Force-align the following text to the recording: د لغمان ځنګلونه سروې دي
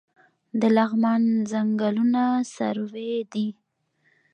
د 0.59 0.61
لغمان 0.77 1.23
ځنګلونه 1.51 2.23
سروې 2.55 3.13
دي 3.31 3.47